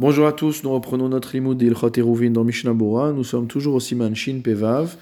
Bonjour 0.00 0.28
à 0.28 0.32
tous, 0.32 0.62
nous 0.62 0.70
reprenons 0.70 1.08
notre 1.08 1.34
limoud 1.34 1.58
d'Ilchot 1.58 1.90
Eruvin 1.98 2.30
dans 2.30 2.44
Mishnah. 2.44 2.72
Nous 2.72 3.24
sommes 3.24 3.48
toujours 3.48 3.74
au 3.74 3.80
Siman 3.80 4.14
Shin 4.14 4.42
Pevav 4.44 4.96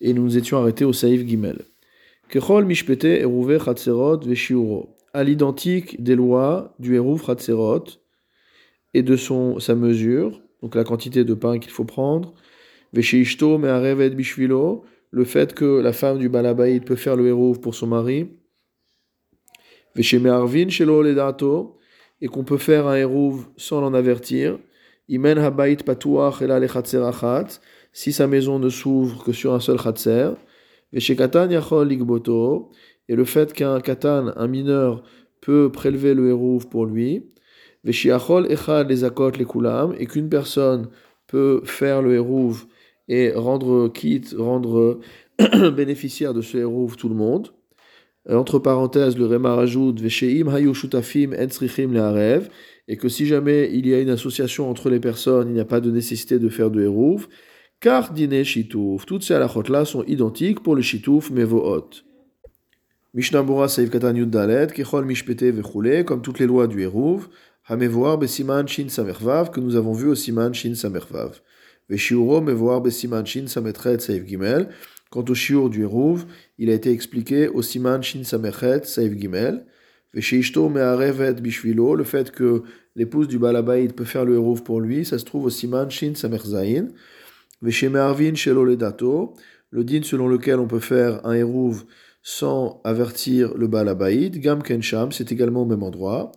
et 0.00 0.12
nous 0.12 0.24
nous 0.24 0.36
étions 0.36 0.58
arrêtés 0.58 0.84
au 0.84 0.92
Saïf 0.92 1.24
Gimel. 1.24 1.60
Kechol 2.30 2.64
Mishpete 2.64 3.04
Eruve 3.04 3.64
Chatzerot 3.64 4.18
Veshiuro. 4.18 4.96
À 5.14 5.22
l'identique 5.22 6.02
des 6.02 6.16
lois 6.16 6.74
du 6.80 6.96
Eruv 6.96 7.24
Chatzerot 7.24 7.84
et 8.92 9.04
de 9.04 9.14
son, 9.14 9.60
sa 9.60 9.76
mesure, 9.76 10.42
donc 10.62 10.74
la 10.74 10.82
quantité 10.82 11.22
de 11.22 11.34
pain 11.34 11.60
qu'il 11.60 11.70
faut 11.70 11.84
prendre, 11.84 12.34
Veshiishto 12.92 13.56
Me'arevet 13.56 14.10
Bishvilo, 14.10 14.82
le 15.12 15.24
fait 15.24 15.54
que 15.54 15.78
la 15.78 15.92
femme 15.92 16.18
du 16.18 16.28
Balabaïd 16.28 16.84
peut 16.84 16.96
faire 16.96 17.14
le 17.14 17.28
Eruv 17.28 17.60
pour 17.60 17.76
son 17.76 17.86
mari, 17.86 18.26
et 22.20 22.28
qu'on 22.28 22.44
peut 22.44 22.58
faire 22.58 22.86
un 22.86 22.96
Eruv 22.96 23.46
sans 23.56 23.80
l'en 23.80 23.94
avertir, 23.94 24.58
Imen 25.08 25.38
Patuach 25.84 26.40
Lechatserachat, 26.40 27.60
si 27.92 28.12
sa 28.12 28.26
maison 28.26 28.58
ne 28.58 28.68
s'ouvre 28.68 29.24
que 29.24 29.32
sur 29.32 29.52
un 29.54 29.60
seul 29.60 29.78
Chatser, 29.78 30.30
Veshekatan 30.92 31.50
Yachol 31.50 31.88
Ligboto, 31.88 32.70
et 33.08 33.16
le 33.16 33.24
fait 33.24 33.52
qu'un 33.52 33.80
Katan, 33.80 34.32
un 34.36 34.46
mineur, 34.46 35.02
peut 35.40 35.70
prélever 35.72 36.14
le 36.14 36.28
Eruv 36.28 36.68
pour 36.68 36.86
lui, 36.86 37.28
Veshiachol 37.82 38.50
Echad 38.52 38.88
les 38.88 39.04
Akot 39.04 39.30
les 39.30 39.46
et 39.98 40.06
qu'une 40.06 40.28
personne 40.28 40.88
peut 41.26 41.62
faire 41.64 42.02
le 42.02 42.14
Eruv 42.14 42.66
et 43.08 43.32
rendre 43.32 43.88
quitte, 43.88 44.34
rendre 44.38 45.00
bénéficiaire 45.74 46.34
de 46.34 46.42
ce 46.42 46.58
Eruv 46.58 46.96
tout 46.96 47.08
le 47.08 47.14
monde. 47.14 47.50
Entre 48.28 48.58
parenthèses, 48.58 49.16
le 49.16 49.26
Réma 49.26 49.54
rajoute 49.54 50.00
et 52.88 52.96
que 52.96 53.08
si 53.08 53.26
jamais 53.26 53.70
il 53.72 53.86
y 53.86 53.94
a 53.94 54.00
une 54.00 54.10
association 54.10 54.68
entre 54.68 54.90
les 54.90 55.00
personnes, 55.00 55.48
il 55.48 55.54
n'y 55.54 55.60
a 55.60 55.64
pas 55.64 55.80
de 55.80 55.90
nécessité 55.90 56.38
de 56.38 56.48
faire 56.48 56.70
de 56.70 56.82
Eruv, 56.82 57.28
car 57.80 58.12
dîner 58.12 58.44
Shitouf. 58.44 59.06
Toutes 59.06 59.22
ces 59.22 59.34
halachot-là 59.34 59.84
sont 59.84 60.04
identiques 60.04 60.60
pour 60.60 60.74
le 60.74 60.82
Shitouf 60.82 61.30
Mevohot. 61.30 61.88
Mishnah 63.14 63.42
Bora 63.42 63.68
Saïv 63.68 63.90
Katan 63.90 64.12
Dalet, 64.12 64.68
Kechol 64.68 65.04
Mishpete 65.04 65.44
Vechule, 65.44 66.04
comme 66.04 66.20
toutes 66.20 66.40
les 66.40 66.46
lois 66.46 66.66
du 66.66 66.82
Eruv, 66.82 67.28
Hamevoar 67.66 68.18
Besiman 68.18 68.66
Shin 68.68 68.88
que 68.88 69.60
nous 69.60 69.76
avons 69.76 69.92
vu 69.92 70.08
au 70.08 70.14
Siman 70.14 70.52
Shin 70.52 70.74
Samervav. 70.74 71.40
Veshiuro 71.88 72.40
Mevoar 72.40 72.80
Besiman 72.80 73.24
Shin 73.24 73.46
Sametret 73.46 74.00
Saïv 74.00 74.26
Gimel, 74.26 74.68
Quant 75.10 75.24
au 75.28 75.34
shiur 75.34 75.70
du 75.70 75.82
Hérouv, 75.82 76.24
il 76.58 76.70
a 76.70 76.72
été 76.72 76.92
expliqué 76.92 77.48
au 77.48 77.62
Siman 77.62 78.00
Shin 78.00 78.22
Samechet 78.22 78.84
Saif 78.84 79.12
Gimel. 79.18 79.66
Bishvilo, 80.14 81.94
le 81.96 82.04
fait 82.04 82.30
que 82.30 82.62
l'épouse 82.94 83.26
du 83.26 83.38
Balabaïd 83.38 83.94
peut 83.94 84.04
faire 84.04 84.24
le 84.24 84.34
Hérouv 84.34 84.62
pour 84.62 84.80
lui, 84.80 85.04
ça 85.04 85.18
se 85.18 85.24
trouve 85.24 85.46
au 85.46 85.50
Siman 85.50 85.90
Shin 85.90 86.14
Samerzain. 86.14 86.88
Vesheme'arvin 87.60 88.36
Shelo 88.36 88.64
Ledato, 88.64 89.34
le 89.70 89.82
din 89.82 90.02
selon 90.04 90.28
lequel 90.28 90.60
on 90.60 90.68
peut 90.68 90.78
faire 90.78 91.26
un 91.26 91.32
Hérouv 91.32 91.84
sans 92.22 92.80
avertir 92.84 93.54
le 93.56 93.66
Balabaïd. 93.66 94.38
Gam 94.38 94.62
Kensham, 94.62 95.10
c'est 95.10 95.32
également 95.32 95.62
au 95.62 95.66
même 95.66 95.82
endroit. 95.82 96.30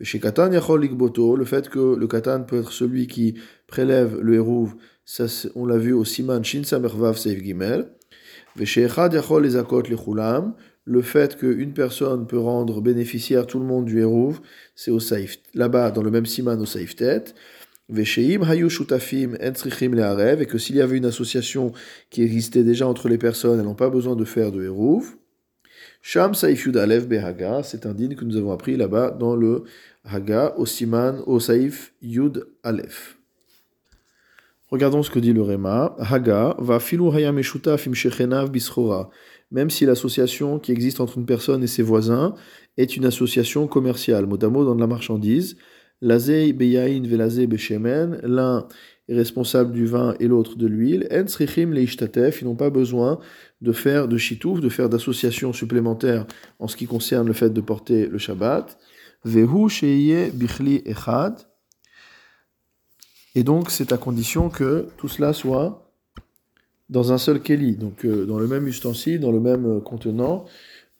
Katan 0.00 0.52
Yachol 0.52 0.82
Ligboto, 0.82 1.34
le 1.34 1.44
fait 1.44 1.68
que 1.68 1.96
le 1.96 2.06
Katan 2.06 2.44
peut 2.44 2.60
être 2.60 2.72
celui 2.72 3.08
qui 3.08 3.34
prélève 3.66 4.20
le 4.20 4.34
Hérouv, 4.34 4.74
on 5.56 5.66
l'a 5.66 5.78
vu 5.78 5.92
au 5.92 6.04
Siman 6.04 6.44
Shin 6.44 6.62
Samervav 6.62 7.16
Saif 7.16 7.42
Gimel 7.42 7.90
le 10.84 11.02
fait 11.02 11.36
qu'une 11.36 11.72
personne 11.72 12.26
peut 12.26 12.38
rendre 12.38 12.80
bénéficiaire 12.80 13.46
tout 13.46 13.58
le 13.58 13.64
monde 13.64 13.84
du 13.84 14.00
Hérouv, 14.00 14.40
c'est 14.74 14.90
au 14.90 14.98
là-bas, 15.54 15.90
dans 15.90 16.02
le 16.02 16.10
même 16.10 16.26
siman 16.26 16.60
au 16.60 16.66
Saif 16.66 16.96
tête. 16.96 17.34
et 20.42 20.46
que 20.46 20.58
s'il 20.58 20.76
y 20.76 20.80
avait 20.80 20.96
une 20.96 21.04
association 21.04 21.72
qui 22.10 22.22
existait 22.22 22.64
déjà 22.64 22.86
entre 22.86 23.08
les 23.08 23.18
personnes, 23.18 23.58
elles 23.58 23.64
n'ont 23.64 23.74
pas 23.74 23.90
besoin 23.90 24.16
de 24.16 24.24
faire 24.24 24.50
de 24.50 24.64
Hérouv. 24.64 25.16
Sham 26.00 26.32
Yud 26.34 26.76
c'est 27.62 27.86
un 27.86 27.94
din 27.94 28.14
que 28.14 28.24
nous 28.24 28.36
avons 28.36 28.52
appris 28.52 28.76
là-bas 28.76 29.12
dans 29.12 29.36
le 29.36 29.64
Haga, 30.04 30.54
au 30.56 30.66
Siman, 30.66 31.22
au 31.26 31.38
Saif 31.38 31.92
Yud 32.02 32.46
Aleph. 32.64 33.21
Regardons 34.72 35.02
ce 35.02 35.10
que 35.10 35.18
dit 35.18 35.34
le 35.34 35.42
Réma. 35.42 35.94
Haga 35.98 36.56
va 36.58 36.80
fim 36.80 37.92
shechenav 37.92 38.50
bischora. 38.50 39.10
Même 39.50 39.68
si 39.68 39.84
l'association 39.84 40.58
qui 40.58 40.72
existe 40.72 40.98
entre 40.98 41.18
une 41.18 41.26
personne 41.26 41.62
et 41.62 41.66
ses 41.66 41.82
voisins 41.82 42.34
est 42.78 42.96
une 42.96 43.04
association 43.04 43.66
commerciale, 43.66 44.24
mot 44.24 44.42
à 44.42 44.48
mot 44.48 44.64
dans 44.64 44.74
la 44.74 44.86
marchandise. 44.86 45.58
Lazei 46.00 46.54
beyain 46.54 47.02
velazei 47.06 47.46
beshemen. 47.46 48.18
L'un 48.22 48.66
est 49.10 49.14
responsable 49.14 49.72
du 49.72 49.84
vin 49.84 50.14
et 50.20 50.26
l'autre 50.26 50.56
de 50.56 50.66
l'huile. 50.66 51.06
En 51.12 51.70
leishtatef. 51.70 52.40
Ils 52.40 52.46
n'ont 52.46 52.56
pas 52.56 52.70
besoin 52.70 53.18
de 53.60 53.72
faire 53.72 54.08
de 54.08 54.16
chitouf, 54.16 54.62
de 54.62 54.70
faire 54.70 54.88
d'associations 54.88 55.52
supplémentaires 55.52 56.26
en 56.58 56.66
ce 56.66 56.78
qui 56.78 56.86
concerne 56.86 57.26
le 57.26 57.34
fait 57.34 57.50
de 57.50 57.60
porter 57.60 58.06
le 58.06 58.16
Shabbat. 58.16 58.78
Vehu 59.26 59.68
sheye 59.68 60.30
bichli 60.32 60.80
echad. 60.86 61.51
Et 63.34 63.44
donc, 63.44 63.70
c'est 63.70 63.92
à 63.92 63.96
condition 63.96 64.50
que 64.50 64.88
tout 64.96 65.08
cela 65.08 65.32
soit 65.32 65.90
dans 66.90 67.12
un 67.12 67.18
seul 67.18 67.40
keli. 67.40 67.76
Donc, 67.76 68.04
euh, 68.04 68.26
dans 68.26 68.38
le 68.38 68.46
même 68.46 68.66
ustensile, 68.66 69.20
dans 69.20 69.32
le 69.32 69.40
même 69.40 69.66
euh, 69.66 69.80
contenant, 69.80 70.44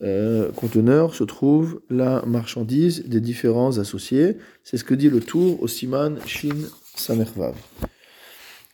euh, 0.03 0.51
conteneur, 0.53 1.15
se 1.15 1.25
trouve 1.25 1.83
la 1.91 2.23
marchandise 2.27 3.07
des 3.07 3.21
différents 3.21 3.79
associés. 3.79 4.39
C'est 4.65 4.79
ce 4.79 4.85
que 4.85 4.95
dit 4.95 5.11
le 5.11 5.21
tour 5.21 5.63
au 5.63 5.69
Siman 5.69 6.19
Shin 6.27 6.57
Samervav. 6.97 7.55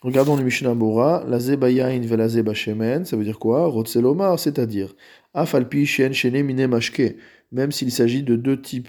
Regardons 0.01 0.37
le 0.37 0.45
Mishnah 0.45 0.75
Bora, 0.75 1.25
la 1.29 1.41
zebayain 1.41 2.01
velazé 2.01 2.45
shemen, 2.55 3.05
ça 3.05 3.17
veut 3.17 3.25
dire 3.25 3.41
quoi? 3.41 3.67
Rotzelomar, 3.67 4.39
c'est-à-dire 4.39 4.95
afalpi 5.35 5.87
shen 5.87 6.13
shene 6.13 6.45
mine 6.45 6.69
mashke, 6.69 7.17
même 7.51 7.73
s'il 7.73 7.91
s'agit 7.91 8.23
de 8.23 8.37
deux 8.37 8.61
types 8.61 8.89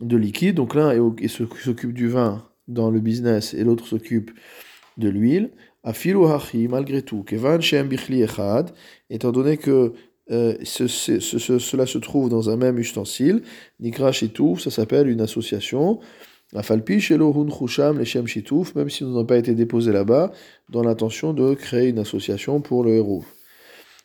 de 0.00 0.18
liquides, 0.18 0.56
donc 0.56 0.74
l'un 0.74 0.92
s'occupe 1.28 1.94
du 1.94 2.08
vin 2.08 2.46
dans 2.68 2.90
le 2.90 3.00
business 3.00 3.54
et 3.54 3.64
l'autre 3.64 3.86
s'occupe 3.86 4.30
de 4.96 5.08
l'huile, 5.08 5.50
afilu 5.82 6.26
hachi, 6.26 6.68
malgré 6.68 7.02
tout, 7.02 7.22
kevan 7.22 7.60
shem 7.60 7.88
bichli 7.88 8.22
echad, 8.22 8.70
étant 9.10 9.32
donné 9.32 9.56
que 9.56 9.92
euh, 10.30 10.56
ce, 10.62 10.86
ce, 10.86 11.20
ce, 11.20 11.58
cela 11.58 11.86
se 11.86 11.98
trouve 11.98 12.30
dans 12.30 12.48
un 12.48 12.56
même 12.56 12.78
ustensile, 12.78 13.42
nikra 13.80 14.12
shitouf, 14.12 14.60
ça 14.60 14.70
s'appelle 14.70 15.08
une 15.08 15.20
association, 15.20 16.00
afalpi 16.54 17.00
shelo 17.00 17.32
hun 17.34 17.50
chusham 17.50 17.98
leshem 17.98 18.26
shitouf, 18.26 18.74
même 18.74 18.88
si 18.88 19.04
nous 19.04 19.10
n'avons 19.10 19.26
pas 19.26 19.36
été 19.36 19.54
déposés 19.54 19.92
là-bas, 19.92 20.32
dans 20.70 20.82
l'intention 20.82 21.34
de 21.34 21.54
créer 21.54 21.88
une 21.88 21.98
association 21.98 22.60
pour 22.60 22.84
le 22.84 22.94
héros. 22.94 23.24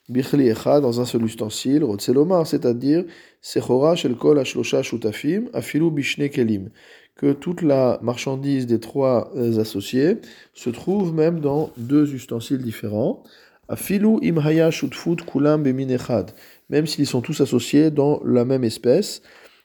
Bichli 0.10 0.50
echad, 0.50 0.82
dans 0.82 1.00
un 1.00 1.06
seul 1.06 1.24
ustensile, 1.24 1.84
rotzelomar, 1.86 2.46
c'est-à-dire, 2.46 3.06
sechora 3.42 3.96
shel 3.96 4.16
kol 4.16 4.40
ashlosha 4.40 4.82
shutafim, 4.84 5.50
afilu 5.54 5.92
bishne 5.92 6.30
kelim 6.30 6.72
que 7.20 7.34
toute 7.34 7.64
la 7.64 8.00
marchandise 8.02 8.66
des 8.66 8.80
trois 8.80 9.30
euh, 9.36 9.60
associés 9.60 10.22
se 10.54 10.70
trouve 10.70 11.14
même 11.14 11.42
dans 11.42 11.70
deux 11.76 12.14
ustensiles 12.14 12.62
différents. 12.62 13.24
Afilu 13.68 14.20
imhaya 14.22 14.72
shutfut 14.72 15.18
kulam 15.26 15.62
beminechad, 15.62 16.32
même 16.70 16.88
s'ils 16.88 17.06
sont 17.06 17.20
tous 17.20 17.42
associés 17.42 17.92
dans 17.92 18.22
la 18.24 18.46
même 18.46 18.64
espèce. 18.64 19.22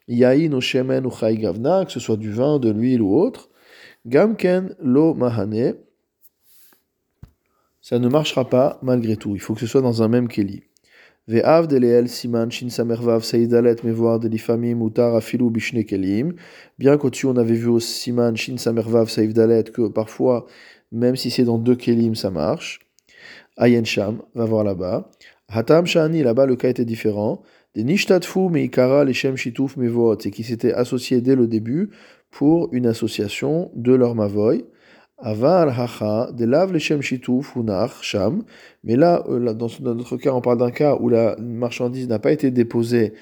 Yain 0.09 0.53
o 0.53 0.61
shemen 0.61 1.07
ou 1.07 1.11
gavna, 1.11 1.85
que 1.85 1.93
ce 1.93 2.01
soit 2.01 2.17
du 2.17 2.33
vin, 2.33 2.59
de 2.59 2.71
l'huile 2.71 3.03
ou 3.03 3.17
autre. 3.17 3.49
Gamken 4.05 4.75
lo 4.83 5.15
mahane, 5.15 5.75
ça 7.81 8.01
ne 8.01 8.09
marchera 8.09 8.51
pas 8.51 8.81
malgré 8.83 9.17
tout. 9.17 9.37
Il 9.37 9.41
faut 9.41 9.55
que 9.55 9.61
ce 9.61 9.69
soit 9.69 9.81
dans 9.81 10.03
un 10.03 10.09
même 10.09 10.27
keli. 10.27 10.65
Ve'av 11.27 11.71
deleel 11.71 12.07
siman 12.09 12.51
shin 12.51 12.69
samervav 12.69 13.23
seidalet 13.25 13.83
mevoar 13.83 14.21
delifamim 14.21 14.83
utar 14.87 15.15
afilu 15.17 15.49
bishne 15.55 15.83
kelim. 15.91 16.35
Bien 16.79 16.99
qu'au-dessus 16.99 17.27
on 17.27 17.37
avait 17.37 17.55
vu 17.55 17.69
au 17.69 17.81
siman 17.81 18.37
shin 18.37 18.59
samervav 18.59 19.09
seidalet 19.09 19.65
que 19.73 19.89
parfois, 19.89 20.45
même 20.93 21.17
si 21.17 21.31
c'est 21.31 21.45
dans 21.45 21.57
deux 21.57 21.77
kelim, 21.77 22.15
ça 22.15 22.31
marche. 22.31 22.81
Ayen 23.57 23.85
sham, 23.85 24.21
va 24.35 24.45
voir 24.45 24.65
là-bas. 24.65 25.11
Hatam 25.49 25.87
shani, 25.87 26.23
là-bas 26.23 26.45
le 26.45 26.57
cas 26.57 26.69
était 26.69 26.85
différent. 26.85 27.43
Des 27.75 27.85
nishtatfu 27.85 28.51
meikara 28.51 29.05
leshem 29.05 29.37
shituf 29.37 29.79
mevoot, 29.79 30.27
et 30.27 30.31
qui 30.31 30.45
s'étaient 30.45 30.75
associés 30.75 31.23
dès 31.23 31.37
le 31.37 31.47
début 31.47 31.91
pour 32.31 32.69
une 32.73 32.87
association 32.87 33.71
de 33.75 33.95
leur 33.95 34.15
mavoy. 34.15 34.67
Aval 35.19 35.71
hacha, 35.71 36.33
de 36.33 36.45
lav 36.45 36.73
leshem 36.73 37.01
shituf 37.01 37.55
unach 37.57 38.03
sham. 38.03 38.45
Mais 38.83 38.97
là, 38.97 39.25
euh, 39.29 39.55
dans 39.55 39.95
notre 39.95 40.17
cas, 40.17 40.33
on 40.33 40.41
parle 40.41 40.59
d'un 40.59 40.71
cas 40.71 40.97
où 41.01 41.09
la 41.09 41.37
marchandise 41.39 42.09
n'a 42.09 42.19
pas 42.19 42.33
été 42.33 42.51
déposée 42.51 43.13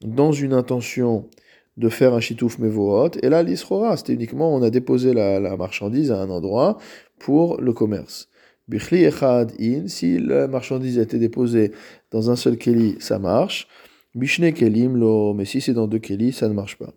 dans 0.00 0.32
une 0.32 0.52
intention 0.52 1.28
de 1.76 1.88
faire 1.88 2.14
un 2.14 2.20
shitouf 2.20 2.58
mevohot. 2.58 3.10
Et 3.22 3.28
là, 3.28 3.42
l'isrora, 3.42 3.96
c'était 3.96 4.12
uniquement, 4.14 4.54
on 4.54 4.62
a 4.62 4.70
déposé 4.70 5.12
la, 5.12 5.56
marchandise 5.56 6.12
à 6.12 6.20
un 6.20 6.30
endroit 6.30 6.78
pour 7.18 7.60
le 7.60 7.72
commerce. 7.72 8.28
Bichli 8.68 9.04
echad 9.04 9.52
in, 9.60 9.88
si 9.88 10.18
la 10.18 10.46
marchandise 10.46 10.98
a 10.98 11.02
été 11.02 11.18
déposée 11.18 11.72
dans 12.12 12.30
un 12.30 12.36
seul 12.36 12.56
keli, 12.56 12.96
ça 13.00 13.18
marche. 13.18 13.66
Bishne 14.14 14.52
kelim 14.52 14.96
lo, 14.96 15.34
mais 15.34 15.44
si 15.44 15.60
c'est 15.60 15.72
dans 15.72 15.88
deux 15.88 15.98
kelis, 15.98 16.32
ça 16.32 16.48
ne 16.48 16.54
marche 16.54 16.76
pas. 16.78 16.92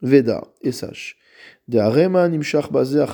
Veda, 0.00 0.44
et 0.62 0.72
sache. 0.72 1.17
De 1.68 1.78
Arema 1.78 2.26
Nimshach 2.30 2.72
Bazé 2.72 3.04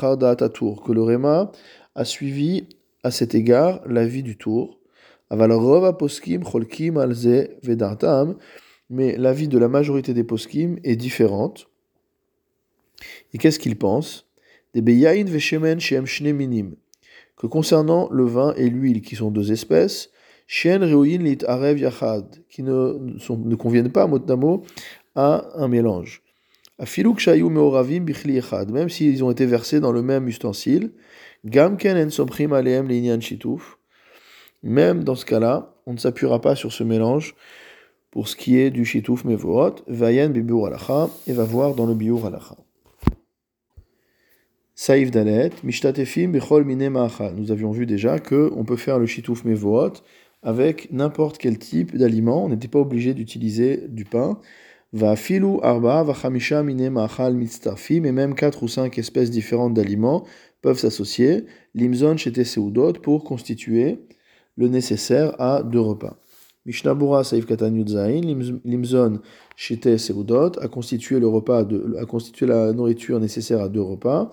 Tour, 0.55 0.85
que 0.85 0.93
le 0.93 1.03
Rema 1.03 1.51
a 1.97 2.05
suivi 2.05 2.69
à 3.03 3.11
cet 3.11 3.35
égard 3.35 3.81
la 3.85 4.07
vie 4.07 4.23
du 4.23 4.37
tour. 4.37 4.79
Aval 5.29 5.51
Rova 5.51 5.93
Poskim 5.93 6.45
Cholkim 6.45 6.97
Alze 6.97 7.49
Vedartam, 7.65 8.37
mais 8.91 9.17
la 9.17 9.33
vie 9.33 9.49
de 9.49 9.59
la 9.59 9.67
majorité 9.67 10.15
des 10.15 10.23
Poskim 10.23 10.79
est 10.85 10.95
différente. 10.95 11.69
Et 13.33 13.39
qu'est-ce 13.39 13.59
qu'ils 13.59 13.77
pensent? 13.77 14.27
Des 14.73 14.83
Beyain 14.83 15.25
Veshemen 15.25 15.81
Shem 15.81 16.05
Minim, 16.33 16.77
que 17.37 17.49
concernant 17.49 18.09
le 18.13 18.25
vin 18.25 18.55
et 18.55 18.71
l'huile, 18.71 19.03
qui 19.03 19.17
sont 19.17 19.33
deux 19.33 19.51
espèces, 19.51 20.11
Shen 20.47 20.85
Reuin 20.85 21.19
Lit 21.19 21.39
Arev 21.49 21.81
Yachad, 21.81 22.37
qui 22.49 22.63
ne, 22.63 23.19
sont, 23.19 23.37
ne 23.37 23.57
conviennent 23.57 23.91
pas, 23.91 24.07
mot 24.07 24.63
à 25.17 25.49
un 25.57 25.67
mélange. 25.67 26.24
Même 26.79 28.89
s'ils 28.89 29.25
ont 29.25 29.31
été 29.31 29.47
versés 29.47 29.81
dans 29.81 29.93
le 29.93 30.03
même 30.03 30.29
ustensile, 30.29 30.93
Gamken 31.45 31.97
En 31.97 32.53
Aleem 32.53 32.89
Linyan 32.89 33.21
Shituf, 33.21 33.79
même 34.63 35.05
dans 35.05 35.15
ce 35.15 35.27
cas-là, 35.27 35.75
on 35.87 35.93
ne 35.93 35.99
s'appuiera 35.99 36.41
pas 36.41 36.57
sur 36.57 36.73
ce 36.73 36.83
mélange 36.83 37.35
pour 38.11 38.29
ce 38.29 38.37
qui 38.37 38.59
est 38.59 38.71
du 38.71 38.85
Shituf 38.85 39.25
Mevorot, 39.25 39.75
Vayen 39.89 40.31
Bibour 40.31 40.69
Alacha, 40.69 41.11
et 41.27 41.33
va 41.33 41.45
voir 41.45 41.75
dans 41.75 41.85
le 41.85 41.95
Biur 41.95 42.25
Alacha. 42.27 42.57
Saïf 44.77 45.11
Dalet, 45.11 45.51
Mishtatefim 45.63 46.29
Bechol 46.29 46.65
Mine 46.65 46.91
Nous 47.37 47.53
avions 47.53 47.71
vu 47.71 47.87
déjà 47.87 48.19
que 48.19 48.51
on 48.57 48.65
peut 48.65 48.77
faire 48.77 48.99
le 48.99 49.07
Shituf 49.07 49.45
Mevorot 49.45 49.93
avec 50.43 50.91
n'importe 50.93 51.39
quel 51.39 51.59
type 51.59 51.97
d'aliment. 51.97 52.45
On 52.45 52.49
n'était 52.49 52.69
pas 52.69 52.79
obligé 52.79 53.15
d'utiliser 53.15 53.83
du 53.89 54.05
pain. 54.05 54.41
Va 54.95 55.17
filu 55.17 55.59
arba 55.65 56.05
va 56.05 56.15
chamisha 56.15 56.63
mine 56.63 56.89
ma'achal 56.89 57.35
mitztarfim, 57.35 58.05
et 58.05 58.13
même 58.13 58.37
quatre 58.37 58.63
ou 58.63 58.69
cinq 58.69 58.97
espèces 58.97 59.29
différentes 59.29 59.75
d'aliments 59.75 60.25
peuvent 60.63 60.79
s'associer, 60.79 61.47
limzon 61.75 62.17
chez 62.17 62.45
seudot, 62.45 62.93
pour 62.93 63.25
constituer 63.25 63.99
le 64.57 64.69
nécessaire 64.69 65.35
à 65.41 65.65
deux 65.65 65.81
repas. 65.81 66.17
Mishnabura 66.65 67.25
Saif 67.25 67.45
Katan 67.45 67.73
Limzon 68.65 69.21
Shete 69.57 69.97
Seudot 69.99 70.53
a 70.61 70.69
constitué 70.69 71.19
le 71.19 71.27
repas 71.27 71.65
de, 71.65 71.97
a 72.01 72.07
constitué 72.07 72.47
la 72.47 72.73
nourriture 72.73 73.19
nécessaire 73.19 73.61
à 73.63 73.69
deux 73.69 73.83
repas. 73.83 74.31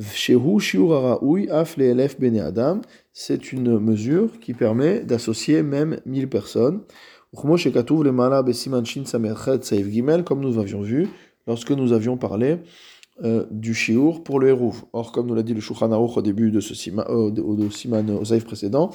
Shehu 0.00 0.58
Shiur 0.58 1.20
Af 1.50 1.78
Elef 1.78 2.18
Bene 2.18 2.40
Adam, 2.40 2.80
c'est 3.12 3.52
une 3.52 3.78
mesure 3.78 4.40
qui 4.40 4.52
permet 4.52 5.00
d'associer 5.00 5.62
même 5.62 6.00
1000 6.06 6.28
personnes. 6.28 6.80
Comme 7.34 7.50
nous 10.40 10.58
avions 10.58 10.82
vu 10.82 11.08
lorsque 11.46 11.70
nous 11.70 11.92
avions 11.92 12.16
parlé 12.18 12.58
euh, 13.24 13.46
du 13.50 13.74
shiur 13.74 14.22
pour 14.22 14.40
le 14.40 14.48
hérouv. 14.48 14.84
Or, 14.92 15.12
comme 15.12 15.28
nous 15.28 15.34
l'a 15.34 15.42
dit 15.42 15.54
le 15.54 15.60
Shulchan 15.60 15.92
au 15.92 16.22
début 16.22 16.50
de 16.50 16.60
ce 16.60 16.74
siman, 16.74 17.04
au 17.08 17.70
siman 17.70 18.10
au 18.10 18.40
précédent, 18.44 18.90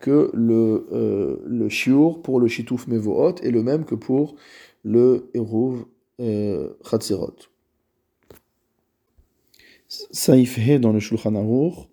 que 0.00 0.30
le, 0.32 0.86
euh, 0.92 1.68
shiur 1.68 2.22
pour 2.22 2.40
le 2.40 2.48
shituf 2.48 2.86
mevohot 2.86 3.36
est 3.42 3.50
le 3.50 3.62
même 3.62 3.84
que 3.84 3.94
pour 3.94 4.36
le 4.84 5.30
hérouv 5.34 5.84
euh, 6.20 6.70
chatzerot. 6.88 7.36
Saif 9.88 10.58
he 10.58 10.78
dans 10.78 10.92
le 10.92 11.00
Shulchan 11.00 11.34
Aruch, 11.34 11.88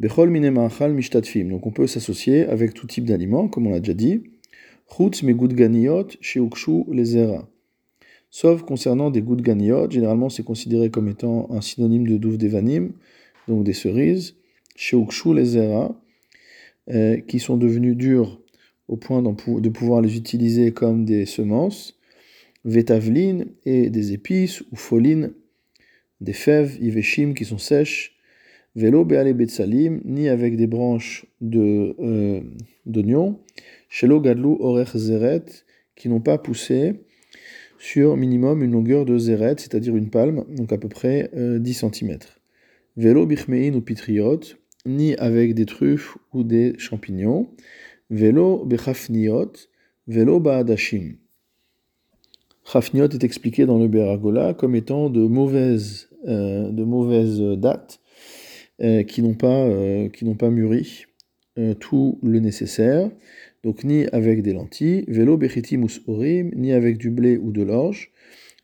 bechol 0.00 0.30
mishtatfim. 0.30 1.48
Donc 1.48 1.66
on 1.66 1.70
peut 1.70 1.86
s'associer 1.86 2.46
avec 2.46 2.74
tout 2.74 2.86
type 2.86 3.04
d'aliments, 3.04 3.48
comme 3.48 3.68
on 3.68 3.70
l'a 3.70 3.80
déjà 3.80 3.94
dit. 3.94 4.22
Sauf 8.30 8.62
concernant 8.62 9.10
des 9.10 9.22
gouttes 9.22 9.42
ganiotes. 9.42 9.92
Généralement, 9.92 10.28
c'est 10.28 10.44
considéré 10.44 10.90
comme 10.90 11.08
étant 11.08 11.50
un 11.50 11.60
synonyme 11.60 12.06
de 12.06 12.16
douve 12.16 12.38
devanim, 12.38 12.92
donc 13.46 13.64
des 13.64 13.72
cerises, 13.72 14.36
sheukshu 14.76 15.34
les 15.34 15.56
euh, 15.56 17.18
qui 17.20 17.38
sont 17.38 17.56
devenues 17.56 17.94
dures 17.94 18.40
au 18.88 18.96
point 18.96 19.22
de 19.22 19.68
pouvoir 19.68 20.00
les 20.00 20.16
utiliser 20.16 20.72
comme 20.72 21.04
des 21.04 21.26
semences, 21.26 21.98
vetavlin 22.64 23.44
et 23.66 23.90
des 23.90 24.12
épices, 24.12 24.62
ou 24.72 24.76
folines, 24.76 25.32
des 26.20 26.32
fèves, 26.32 26.78
iveshim 26.80 27.34
qui 27.34 27.44
sont 27.44 27.58
sèches, 27.58 28.16
velo 28.74 29.04
beale 29.04 29.34
betsalim, 29.34 30.00
ni 30.04 30.28
avec 30.28 30.56
des 30.56 30.66
branches 30.66 31.26
euh, 31.42 32.40
d'oignons, 32.86 33.30
de, 33.30 33.36
shelo 33.88 34.20
gadlu 34.20 34.56
orech 34.60 34.96
zeret, 34.96 35.64
qui 35.96 36.08
n'ont 36.08 36.20
pas 36.20 36.38
poussé, 36.38 36.94
sur 37.78 38.16
minimum 38.16 38.62
une 38.62 38.72
longueur 38.72 39.04
de 39.04 39.16
zéret, 39.18 39.54
c'est-à-dire 39.56 39.96
une 39.96 40.10
palme, 40.10 40.44
donc 40.54 40.72
à 40.72 40.78
peu 40.78 40.88
près 40.88 41.30
10 41.32 41.84
euh, 41.84 41.90
cm. 41.90 42.18
Vélo 42.96 43.26
bichmein 43.26 43.74
ou 43.74 43.80
pitriot, 43.80 44.40
ni 44.84 45.14
avec 45.16 45.54
des 45.54 45.66
truffes 45.66 46.18
ou 46.34 46.42
des 46.42 46.74
champignons. 46.78 47.48
Vélo 48.10 48.64
bechafniot, 48.64 49.52
vélo 50.08 50.40
baadashim. 50.40 51.16
Chafniot 52.64 53.08
est 53.08 53.24
expliqué 53.24 53.64
dans 53.64 53.78
le 53.78 53.88
Beragola 53.88 54.52
comme 54.52 54.74
étant 54.74 55.08
de 55.08 55.20
mauvaises, 55.20 56.08
euh, 56.26 56.70
de 56.70 56.84
mauvaises 56.84 57.40
dates 57.40 58.00
euh, 58.82 59.04
qui 59.04 59.22
n'ont 59.22 59.34
pas, 59.34 59.68
qui 60.12 60.24
n'ont 60.24 60.34
pas 60.34 60.50
mûri 60.50 61.04
tout 61.80 62.20
le 62.22 62.38
nécessaire 62.38 63.10
donc 63.64 63.84
ni 63.84 64.06
avec 64.12 64.42
des 64.42 64.52
lentilles, 64.52 65.04
vélo 65.08 65.36
bechitimus 65.36 66.00
orim, 66.06 66.50
ni 66.54 66.72
avec 66.72 66.98
du 66.98 67.10
blé 67.10 67.36
ou 67.36 67.52
de 67.52 67.62
l'orge, 67.62 68.10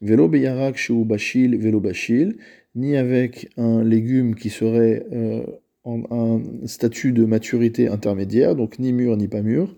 vélo 0.00 0.29
beyarak 0.29 0.79
ou 0.91 1.05
bachil, 1.05 1.56
vélo 1.56 1.81
bachil, 1.81 2.37
ni 2.75 2.96
avec 2.96 3.50
un 3.56 3.82
légume 3.85 4.35
qui 4.35 4.50
serait 4.50 5.05
euh, 5.12 5.44
en 5.85 6.02
un 6.11 6.67
statut 6.67 7.12
de 7.12 7.25
maturité 7.25 7.88
intermédiaire, 7.88 8.55
donc 8.55 8.79
ni 8.79 8.93
mûr 8.93 9.17
ni 9.17 9.29
pas 9.29 9.43
mûr, 9.43 9.76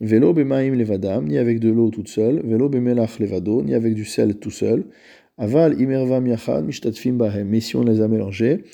vélo 0.00 0.32
bemaim 0.32 0.74
levadam, 0.74 1.26
ni 1.26 1.38
avec 1.38 1.60
de 1.60 1.70
l'eau 1.70 1.90
toute 1.90 2.08
seule, 2.08 2.40
vélo 2.44 2.68
bemelach 2.68 3.18
levado, 3.18 3.62
ni 3.62 3.74
avec 3.74 3.94
du 3.94 4.04
sel 4.04 4.36
tout 4.36 4.50
seul, 4.50 4.84
aval 5.38 5.80
imervam 5.80 6.26
yachad 6.26 6.64
mishtatfim 6.64 7.12
bahem, 7.12 7.48
mais 7.48 7.60
si 7.60 7.76
on 7.76 7.82
les 7.82 8.00
a 8.00 8.08
mélangés, 8.08 8.64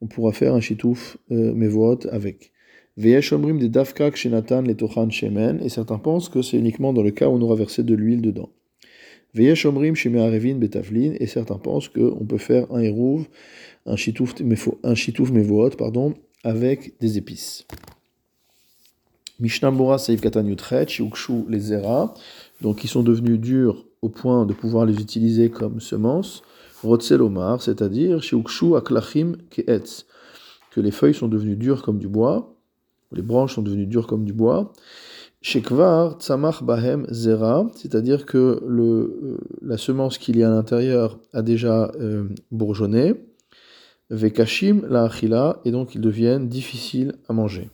on 0.00 0.06
pourra 0.06 0.32
faire 0.32 0.54
un 0.54 0.60
chitouf 0.60 1.18
euh, 1.30 1.54
mevot 1.54 1.98
avec 2.10 2.52
et 5.62 5.68
certains 5.68 5.98
pensent 5.98 6.28
que 6.28 6.42
c'est 6.42 6.56
uniquement 6.56 6.92
dans 6.92 7.04
le 7.04 7.12
cas 7.12 7.28
où 7.28 7.34
on 7.34 7.40
aura 7.42 7.54
versé 7.54 7.84
de 7.84 7.94
l'huile 7.94 8.22
dedans. 8.22 8.50
et 9.36 11.26
certains 11.28 11.58
pensent 11.58 11.88
qu'on 11.88 12.26
peut 12.26 12.38
faire 12.38 12.66
un 12.72 12.80
hérouv, 12.80 13.26
un 13.86 13.94
chitouf 13.94 14.34
mevoot, 15.30 15.76
pardon, 15.76 16.14
avec 16.42 16.98
des 16.98 17.18
épices. 17.18 17.68
Mishnambura 19.38 19.98
Saïf 19.98 20.20
les 21.48 21.60
zera, 21.60 22.14
donc 22.62 22.82
ils 22.82 22.88
sont 22.88 23.04
devenus 23.04 23.38
durs 23.38 23.86
au 24.02 24.08
point 24.08 24.44
de 24.44 24.54
pouvoir 24.54 24.86
les 24.86 25.00
utiliser 25.00 25.50
comme 25.50 25.80
semences. 25.80 26.42
Rotselomar, 26.82 27.62
c'est-à-dire 27.62 28.20
aklachim 28.74 29.36
que 29.50 30.80
les 30.80 30.90
feuilles 30.90 31.14
sont 31.14 31.28
devenues 31.28 31.54
dures 31.54 31.82
comme 31.82 32.00
du 32.00 32.08
bois 32.08 32.57
les 33.12 33.22
branches 33.22 33.54
sont 33.54 33.62
devenues 33.62 33.86
dures 33.86 34.06
comme 34.06 34.24
du 34.24 34.32
bois. 34.32 34.72
Shekvar 35.40 36.18
tzamach 36.18 36.62
bahem 36.62 37.06
zera, 37.10 37.66
c'est-à-dire 37.76 38.26
que 38.26 38.60
le, 38.66 38.82
euh, 38.82 39.38
la 39.62 39.78
semence 39.78 40.18
qu'il 40.18 40.36
y 40.36 40.42
a 40.42 40.48
à 40.48 40.50
l'intérieur 40.50 41.20
a 41.32 41.42
déjà 41.42 41.92
euh, 42.00 42.28
bourgeonné. 42.50 43.14
Vekashim 44.10 44.82
la 44.88 45.04
achila, 45.04 45.60
et 45.64 45.70
donc 45.70 45.94
ils 45.94 46.00
deviennent 46.00 46.48
difficiles 46.48 47.14
à 47.28 47.32
manger. 47.32 47.70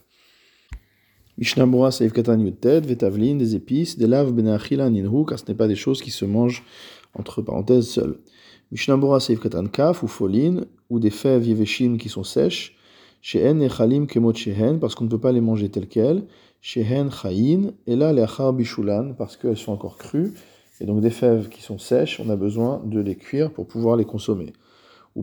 Mishnamura 1.38 1.90
saif 1.90 2.12
katan 2.12 2.38
vetavlin, 2.38 3.36
des 3.36 3.54
épices, 3.54 3.96
des 3.96 4.06
laves 4.06 4.32
ben 4.32 4.48
achila 4.48 4.90
ninhu, 4.90 5.24
car 5.26 5.38
ce 5.38 5.44
n'est 5.48 5.54
pas 5.54 5.66
des 5.66 5.74
choses 5.74 6.02
qui 6.02 6.10
se 6.10 6.24
mangent 6.24 6.64
entre 7.14 7.40
parenthèses 7.40 7.88
seules. 7.88 8.18
Mishnamura 8.72 9.20
saif 9.20 9.40
katan 9.40 9.66
kaf 9.66 10.02
ou 10.02 10.06
foline, 10.06 10.66
ou 10.90 11.00
des 11.00 11.10
fèves 11.10 11.46
yeveshim 11.46 11.96
qui 11.96 12.08
sont 12.08 12.24
sèches. 12.24 12.76
Shehen 13.24 13.62
echalim 13.62 14.06
kemot 14.06 14.34
shehen, 14.34 14.78
parce 14.78 14.94
qu'on 14.94 15.04
ne 15.04 15.08
peut 15.08 15.18
pas 15.18 15.32
les 15.32 15.40
manger 15.40 15.70
telles 15.70 15.88
quelles. 15.88 16.24
Shehen 16.60 17.08
chayin, 17.10 17.72
et 17.86 17.96
là 17.96 18.12
les 18.12 18.20
achar 18.20 18.52
bishulan, 18.52 19.14
parce 19.16 19.38
qu'elles 19.38 19.56
sont 19.56 19.72
encore 19.72 19.96
crues. 19.96 20.34
Et 20.78 20.84
donc 20.84 21.00
des 21.00 21.08
fèves 21.08 21.48
qui 21.48 21.62
sont 21.62 21.78
sèches, 21.78 22.20
on 22.20 22.28
a 22.28 22.36
besoin 22.36 22.82
de 22.84 23.00
les 23.00 23.16
cuire 23.16 23.50
pour 23.50 23.66
pouvoir 23.66 23.96
les 23.96 24.04
consommer. 24.04 24.52
Et 25.16 25.22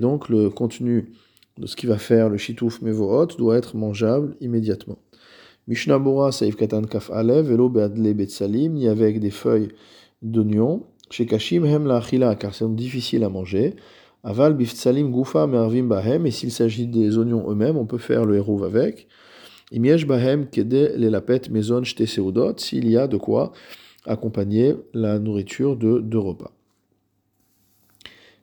donc 0.00 0.28
le 0.28 0.48
contenu 0.48 1.12
de 1.58 1.66
ce 1.66 1.74
qui 1.74 1.86
va 1.86 1.98
faire 1.98 2.28
le 2.28 2.36
shitouf 2.36 2.82
mevohot 2.82 3.26
doit 3.36 3.56
être 3.56 3.76
mangeable 3.76 4.36
immédiatement. 4.40 4.98
Mishnabura 5.66 6.30
saif 6.30 6.54
katan 6.54 6.82
kaf 6.82 7.10
alev, 7.10 7.48
velo 7.48 7.68
beadle 7.68 8.14
betsalim, 8.14 8.74
ni 8.74 8.86
avec 8.86 9.18
des 9.18 9.32
feuilles 9.32 9.72
d'oignon. 10.22 10.84
Shekashim 11.10 11.64
hem 11.64 11.86
la 11.86 12.36
car 12.36 12.54
c'est 12.54 12.72
difficile 12.76 13.24
à 13.24 13.28
manger. 13.28 13.74
Aval 14.24 14.54
bifsalim 14.54 15.12
gufa 15.12 15.46
mervim 15.46 15.88
bahem, 15.88 16.26
et 16.26 16.30
s'il 16.30 16.52
s'agit 16.52 16.86
des 16.86 17.18
oignons 17.18 17.50
eux-mêmes, 17.50 17.76
on 17.76 17.86
peut 17.86 17.98
faire 17.98 18.24
le 18.24 18.36
hérouv 18.36 18.64
avec. 18.64 19.08
Imiesh 19.72 20.06
bahem 20.06 20.46
kede 20.46 20.94
les 20.96 21.10
lapet 21.10 21.48
maison 21.50 21.82
shte 21.82 22.06
seudot, 22.06 22.54
s'il 22.58 22.88
y 22.88 22.96
a 22.96 23.08
de 23.08 23.16
quoi 23.16 23.52
accompagner 24.06 24.74
la 24.94 25.18
nourriture 25.18 25.76
de 25.76 25.98
deux 25.98 26.18
repas. 26.18 26.52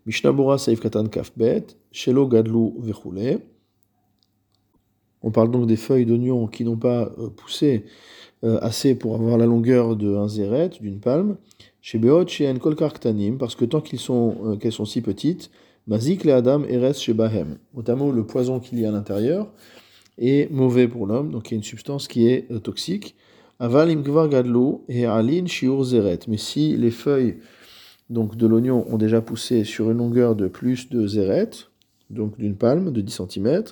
Mishnabura 0.06 0.58
Saif 0.58 0.80
Katan 0.80 1.08
Kafbet, 1.08 1.68
Shelo 1.92 2.28
Gadlu 2.28 2.72
Vechule. 2.80 3.40
On 5.22 5.32
parle 5.32 5.52
donc 5.52 5.68
des 5.68 5.76
feuilles 5.76 6.06
d'oignon 6.06 6.48
qui 6.48 6.64
n'ont 6.64 6.78
pas 6.78 7.12
euh, 7.20 7.30
poussé 7.30 7.86
euh, 8.44 8.58
assez 8.62 8.96
pour 8.96 9.16
avoir 9.16 9.38
la 9.38 9.46
longueur 9.46 9.96
d'un 9.96 10.28
zéret, 10.28 10.70
d'une 10.70 11.00
palme. 11.00 11.36
Chez 11.82 11.98
Beot, 11.98 12.28
chez 12.28 12.52
Ktanim, 12.54 13.38
parce 13.38 13.56
que 13.56 13.66
tant 13.66 13.84
euh, 13.84 14.56
qu'elles 14.56 14.72
sont 14.72 14.86
si 14.86 15.02
petites, 15.02 15.52
Mazik 15.90 16.24
le 16.24 16.36
Adam 16.36 16.66
Eres 16.66 16.94
chez 16.94 17.16
Bahem. 17.16 17.58
Notamment 17.76 18.12
le 18.12 18.24
poison 18.24 18.60
qu'il 18.60 18.80
y 18.80 18.86
a 18.86 18.90
à 18.90 18.92
l'intérieur 18.92 19.52
est 20.20 20.52
mauvais 20.52 20.88
pour 20.88 21.08
l'homme, 21.08 21.32
donc 21.32 21.50
il 21.50 21.56
y 21.56 21.56
a 21.56 21.58
une 21.58 21.64
substance 21.64 22.08
qui 22.08 22.28
est 22.28 22.48
toxique. 22.62 23.16
Aval 23.58 23.90
Imkvar 23.90 24.30
Gadlu 24.30 24.76
et 24.88 25.08
Alin 25.08 25.48
Shiur 25.48 25.84
Zeret. 25.84 26.20
Mais 26.28 26.38
si 26.38 26.78
les 26.78 26.92
feuilles 26.92 27.38
donc 28.12 28.36
de 28.36 28.46
l'oignon 28.46 28.86
ont 28.88 29.00
déjà 29.00 29.20
poussé 29.20 29.64
sur 29.64 29.90
une 29.90 29.98
longueur 29.98 30.36
de 30.36 30.48
plus 30.48 30.92
de 30.92 31.08
zéret, 31.08 31.50
donc 32.12 32.38
d'une 32.38 32.56
palme 32.56 32.92
de 32.92 33.02
10 33.02 33.22
cm. 33.28 33.64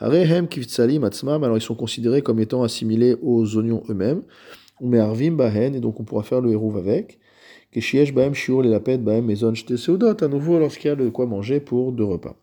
alors 0.00 1.56
ils 1.58 1.60
sont 1.60 1.74
considérés 1.74 2.22
comme 2.22 2.40
étant 2.40 2.62
assimilés 2.62 3.16
aux 3.20 3.56
oignons 3.56 3.82
eux-mêmes. 3.90 4.22
bahen, 4.80 5.74
et 5.74 5.80
donc 5.80 6.00
on 6.00 6.04
pourra 6.04 6.22
faire 6.22 6.40
le 6.40 6.50
hérouve 6.50 6.78
avec. 6.78 7.18
Bahem 7.72 8.34
shiur 8.34 8.62
les 8.62 8.70
lapet 8.70 8.98
bahem 8.98 9.26
maison 9.26 9.52
à 9.52 10.28
nouveau 10.28 10.58
lorsqu'il 10.58 10.88
y 10.88 10.92
a 10.92 10.96
de 10.96 11.08
quoi 11.08 11.26
manger 11.26 11.60
pour 11.60 11.92
deux 11.92 12.04
repas. 12.04 12.36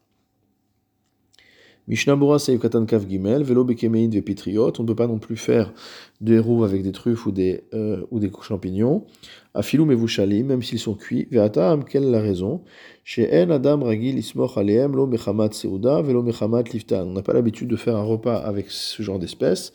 Seif 1.87 2.59
Katan 2.59 2.85
Kaf 2.85 3.07
Gimel, 3.07 3.43
Velo 3.43 3.63
Bekemein 3.63 4.09
Vepitriot, 4.09 4.73
on 4.79 4.81
ne 4.81 4.87
peut 4.87 4.95
pas 4.95 5.05
non 5.05 5.19
plus 5.19 5.37
faire 5.37 5.71
de 6.19 6.33
héros 6.33 6.63
avec 6.63 6.81
des 6.81 6.91
truffes 6.91 7.27
ou 7.27 7.31
des, 7.31 7.63
euh, 7.75 8.03
ou 8.09 8.19
des 8.19 8.31
champignons. 8.41 9.05
Afilou 9.53 9.85
Mevushalim, 9.85 10.47
même 10.47 10.63
s'ils 10.63 10.79
sont 10.79 10.95
cuits. 10.95 11.27
Veata 11.31 11.77
quelle 11.87 12.09
la 12.09 12.21
raison 12.21 12.63
Chez 13.03 13.29
En 13.43 13.51
Adam 13.51 13.83
Ragil 13.83 14.17
Ismoch 14.17 14.57
Aleem, 14.57 14.95
Lo 14.95 15.05
Mechamat 15.05 15.51
Seuda, 15.51 16.01
Velo 16.01 16.23
Mechamat 16.23 16.63
Liftan. 16.73 17.03
On 17.07 17.13
n'a 17.13 17.21
pas 17.21 17.33
l'habitude 17.33 17.67
de 17.67 17.75
faire 17.75 17.95
un 17.95 18.03
repas 18.03 18.37
avec 18.37 18.71
ce 18.71 19.03
genre 19.03 19.19
d'espèces, 19.19 19.71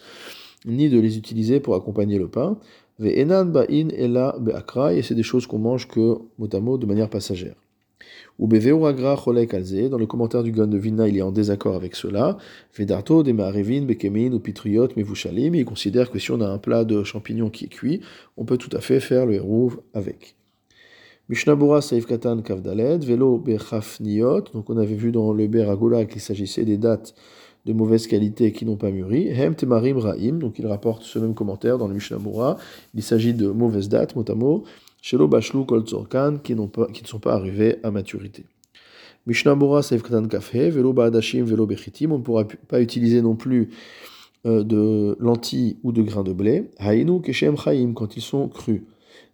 ni 0.66 0.88
de 0.88 0.98
les 0.98 1.16
utiliser 1.16 1.60
pour 1.60 1.76
accompagner 1.76 2.18
le 2.18 2.28
pain. 2.28 2.58
Et 3.02 5.02
c'est 5.02 5.14
des 5.14 5.22
choses 5.22 5.46
qu'on 5.46 5.58
mange 5.58 5.88
que, 5.88 6.18
mot 6.38 6.48
à 6.52 6.60
mot, 6.60 6.78
de 6.78 6.86
manière 6.86 7.08
passagère. 7.08 7.54
Ou 8.38 8.46
dans 8.46 9.98
le 9.98 10.06
commentaire 10.06 10.42
du 10.42 10.52
Gan 10.52 10.66
de 10.66 10.78
Vina, 10.78 11.08
il 11.08 11.18
est 11.18 11.22
en 11.22 11.32
désaccord 11.32 11.74
avec 11.74 11.94
cela. 11.94 12.38
Vedarto, 12.76 13.22
de 13.22 13.32
Bekemin, 13.32 14.32
ou 14.32 14.40
Pitriot, 14.40 14.88
Mevushalim, 14.96 15.54
il 15.54 15.64
considère 15.64 16.10
que 16.10 16.18
si 16.18 16.30
on 16.30 16.40
a 16.40 16.48
un 16.48 16.58
plat 16.58 16.84
de 16.84 17.02
champignons 17.02 17.50
qui 17.50 17.66
est 17.66 17.68
cuit, 17.68 18.00
on 18.36 18.44
peut 18.44 18.56
tout 18.56 18.74
à 18.74 18.80
fait 18.80 19.00
faire 19.00 19.26
le 19.26 19.34
hérouve 19.34 19.80
avec. 19.92 20.36
Mishnabura 21.28 21.80
Saif 21.80 22.06
Katan 22.06 22.42
Velo 22.42 23.38
Bechafniot, 23.38 24.42
donc 24.52 24.68
on 24.68 24.76
avait 24.76 24.94
vu 24.94 25.12
dans 25.12 25.32
le 25.32 25.46
Beragola 25.46 26.04
qu'il 26.04 26.20
s'agissait 26.20 26.64
des 26.64 26.76
dates 26.76 27.14
de 27.66 27.72
mauvaise 27.72 28.06
qualité 28.06 28.52
qui 28.52 28.64
n'ont 28.64 28.76
pas 28.76 28.90
mûri. 28.90 29.28
Hem 29.28 29.54
Temarim 29.54 29.98
Raim, 29.98 30.38
donc 30.38 30.58
il 30.58 30.66
rapporte 30.66 31.02
ce 31.02 31.18
même 31.18 31.34
commentaire 31.34 31.78
dans 31.78 31.88
le 31.88 31.94
Mishnabura, 31.94 32.56
il 32.94 33.02
s'agit 33.02 33.34
de 33.34 33.48
mauvaises 33.48 33.88
dates, 33.88 34.14
mot. 34.16 34.64
Shelo 35.02 35.28
Bashlu 35.28 35.64
Kol 35.64 35.84
qui, 35.84 35.94
qui 36.42 36.54
ne 36.54 37.06
sont 37.06 37.18
pas 37.18 37.34
arrivés 37.34 37.76
à 37.82 37.90
maturité. 37.90 38.44
Mishnah 39.26 39.56
Seif 39.82 40.02
Katan 40.02 40.28
Kafhe, 40.28 40.54
Velo 40.54 40.92
Baadashim, 40.92 41.44
Velo 41.44 41.66
Bechitim, 41.66 42.12
on 42.12 42.18
ne 42.18 42.22
pourra 42.22 42.44
pas 42.68 42.80
utiliser 42.80 43.22
non 43.22 43.36
plus 43.36 43.70
euh, 44.46 44.64
de 44.64 45.16
lentilles 45.20 45.76
ou 45.82 45.92
de 45.92 46.02
grains 46.02 46.22
de 46.22 46.32
blé. 46.32 46.70
Hainu 46.78 47.20
Keshem 47.20 47.56
Chaim, 47.56 47.92
quand 47.94 48.16
ils 48.16 48.22
sont 48.22 48.48
crus. 48.48 48.82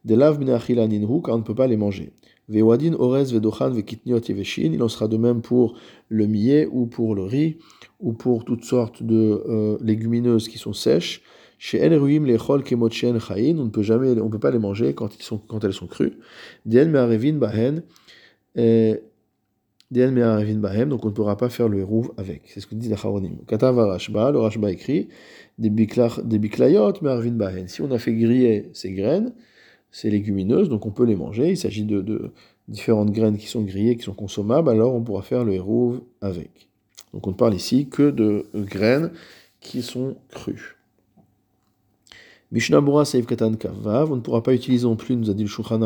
Delav 0.05 0.39
Bneachila 0.39 0.87
Ninhu, 0.87 1.23
car 1.23 1.35
on 1.35 1.39
ne 1.39 1.43
peut 1.43 1.55
pas 1.55 1.67
les 1.67 1.77
manger. 1.77 2.13
Vewadin 2.49 2.95
Orez 2.95 3.33
Vedochan 3.33 3.71
Vekitniot 3.71 4.21
Yeveshin, 4.29 4.73
il 4.73 4.83
en 4.83 4.89
sera 4.89 5.09
de 5.09 5.17
même 5.17 5.43
pour 5.43 5.79
le 6.09 6.27
millet 6.27 6.69
ou 6.71 6.87
pour 6.87 7.15
le 7.15 7.25
riz 7.25 7.59
ou 8.01 8.13
pour 8.13 8.45
toutes 8.45 8.65
sortes 8.65 9.03
de 9.03 9.43
euh, 9.49 9.79
légumineuses 9.81 10.49
qui 10.49 10.59
sont 10.59 10.73
sèches. 10.73 11.23
Chez 11.59 11.79
El 11.79 11.95
Ruim, 11.95 12.25
les 12.27 12.37
Chol 12.37 12.63
Kemotchen 12.63 13.19
Chayin, 13.19 13.59
on 13.59 13.65
ne 13.65 13.71
peut 13.71 13.83
jamais, 13.83 14.21
on 14.21 14.29
peut 14.29 14.39
pas 14.39 14.51
les 14.51 14.59
manger 14.59 14.93
quand, 14.95 15.17
ils 15.17 15.23
sont, 15.23 15.39
quand 15.39 15.65
elles 15.65 15.73
sont 15.73 15.87
crues. 15.87 16.19
Dien 16.67 16.85
Me'arevin 16.85 17.35
Bahen, 17.35 17.83
Dien 18.55 20.11
Me'arevin 20.11 20.59
Bahem, 20.59 20.91
donc 20.91 21.05
on 21.05 21.09
ne 21.09 21.15
pourra 21.15 21.39
pas 21.39 21.49
faire 21.49 21.69
le 21.69 21.79
hérouv 21.79 22.11
avec. 22.19 22.43
C'est 22.47 22.61
ce 22.61 22.67
que 22.67 22.75
dit 22.75 22.91
la 22.91 22.97
Charonim. 22.97 23.39
Katava 23.47 23.87
Rashba, 23.87 24.33
le 24.33 24.39
Rashba 24.39 24.71
écrit, 24.71 25.09
des 25.59 25.71
biklayot 25.71 26.93
Me'arevin 27.01 27.33
Bahen. 27.33 27.69
Si 27.69 27.81
on 27.81 27.91
a 27.91 27.99
fait 27.99 28.13
griller 28.13 28.69
ces 28.75 28.93
graines, 28.93 29.33
ces 29.97 30.11
légumineuses, 30.11 30.69
donc 30.69 30.85
on 30.85 30.91
peut 30.91 31.07
les 31.07 31.17
manger. 31.17 31.49
Il 31.49 31.57
s'agit 31.57 31.85
de, 31.85 32.31
différentes 32.69 33.13
graines 33.13 33.39
qui 33.39 33.47
sont 33.47 33.63
grillées, 33.63 33.97
qui 33.97 34.03
sont 34.03 34.13
consommables, 34.13 34.69
alors 34.69 34.95
on 34.95 35.03
pourra 35.03 35.23
faire 35.23 35.43
le 35.43 35.55
hérouv 35.55 36.03
avec. 36.21 36.69
Donc 37.15 37.27
on 37.27 37.31
ne 37.31 37.37
parle 37.37 37.55
ici 37.55 37.89
que 37.89 38.11
de 38.11 38.45
graines 38.55 39.11
qui 39.61 39.81
sont 39.81 40.17
crues. 40.29 40.77
Mishnabura 42.53 43.07
Saif 43.07 43.25
Katan 43.25 43.55
Kavav, 43.55 44.13
on 44.13 44.17
ne 44.17 44.21
pourra 44.21 44.43
pas 44.43 44.53
utiliser 44.53 44.85
non 44.85 44.97
plus, 44.97 45.17
nous 45.17 45.31
a 45.31 45.35
dit 45.35 45.45
le 45.45 45.49
Shulchan 45.49 45.81